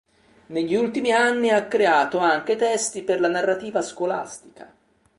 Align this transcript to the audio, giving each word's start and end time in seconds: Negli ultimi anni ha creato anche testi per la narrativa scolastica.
Negli 0.47 0.73
ultimi 0.73 1.11
anni 1.11 1.49
ha 1.51 1.67
creato 1.67 2.17
anche 2.17 2.55
testi 2.55 3.03
per 3.03 3.19
la 3.19 3.27
narrativa 3.27 3.83
scolastica. 3.83 4.73